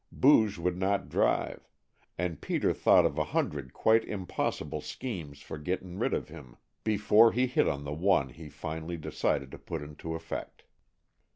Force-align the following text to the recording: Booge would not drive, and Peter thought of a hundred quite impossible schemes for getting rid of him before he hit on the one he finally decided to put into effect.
Booge 0.11 0.57
would 0.57 0.77
not 0.79 1.09
drive, 1.09 1.69
and 2.17 2.41
Peter 2.41 2.73
thought 2.73 3.05
of 3.05 3.19
a 3.19 3.23
hundred 3.23 3.71
quite 3.71 4.03
impossible 4.03 4.81
schemes 4.81 5.43
for 5.43 5.59
getting 5.59 5.99
rid 5.99 6.11
of 6.11 6.27
him 6.27 6.57
before 6.83 7.33
he 7.33 7.45
hit 7.45 7.67
on 7.69 7.83
the 7.83 7.93
one 7.93 8.29
he 8.29 8.49
finally 8.49 8.97
decided 8.97 9.51
to 9.51 9.59
put 9.59 9.83
into 9.83 10.15
effect. 10.15 10.63